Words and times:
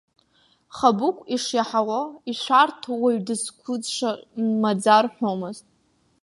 Хабыгә 0.75 1.23
ишиаҳауа, 1.35 2.01
ишәарҭоу, 2.31 2.97
уаҩ 3.01 3.17
дызқәыӡша 3.25 4.09
маӡа 4.61 4.97
рҳәомызт. 5.03 5.65